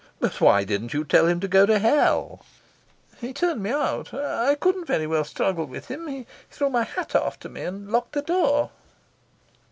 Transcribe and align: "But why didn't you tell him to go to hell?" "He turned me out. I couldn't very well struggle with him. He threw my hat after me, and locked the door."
"But 0.19 0.41
why 0.41 0.63
didn't 0.63 0.95
you 0.95 1.03
tell 1.03 1.27
him 1.27 1.39
to 1.41 1.47
go 1.47 1.67
to 1.67 1.77
hell?" 1.77 2.43
"He 3.19 3.33
turned 3.33 3.61
me 3.61 3.69
out. 3.69 4.11
I 4.15 4.55
couldn't 4.55 4.87
very 4.87 5.05
well 5.05 5.23
struggle 5.23 5.65
with 5.65 5.89
him. 5.89 6.07
He 6.07 6.25
threw 6.49 6.71
my 6.71 6.85
hat 6.85 7.13
after 7.13 7.47
me, 7.47 7.61
and 7.65 7.91
locked 7.91 8.13
the 8.13 8.23
door." 8.23 8.71